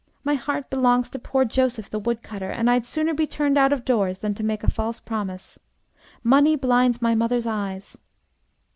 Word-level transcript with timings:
My 0.23 0.33
heart 0.33 0.71
belongs 0.71 1.11
to 1.11 1.19
poor 1.19 1.45
Joseph, 1.45 1.91
the 1.91 1.99
woodcutter, 1.99 2.49
and 2.49 2.71
I'd 2.71 2.87
sooner 2.87 3.13
be 3.13 3.27
turned 3.27 3.55
out 3.55 3.71
of 3.71 3.85
doors 3.85 4.17
than 4.17 4.33
to 4.33 4.43
make 4.43 4.63
a 4.63 4.67
false 4.71 4.99
promise. 4.99 5.59
Money 6.23 6.55
blinds 6.55 7.03
my 7.03 7.13
mother's 7.13 7.45
eyes!' 7.45 7.99